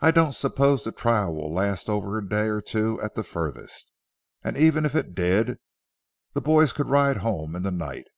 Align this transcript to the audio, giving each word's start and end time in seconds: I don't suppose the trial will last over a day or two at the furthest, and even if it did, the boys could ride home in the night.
I 0.00 0.10
don't 0.10 0.34
suppose 0.34 0.84
the 0.84 0.92
trial 0.92 1.34
will 1.34 1.50
last 1.50 1.88
over 1.88 2.18
a 2.18 2.28
day 2.28 2.48
or 2.48 2.60
two 2.60 3.00
at 3.00 3.14
the 3.14 3.22
furthest, 3.24 3.90
and 4.44 4.58
even 4.58 4.84
if 4.84 4.94
it 4.94 5.14
did, 5.14 5.56
the 6.34 6.42
boys 6.42 6.74
could 6.74 6.90
ride 6.90 7.16
home 7.24 7.56
in 7.56 7.62
the 7.62 7.70
night. 7.72 8.08